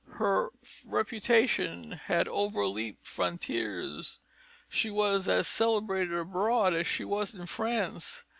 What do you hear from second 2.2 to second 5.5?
overleaped frontiers; she was as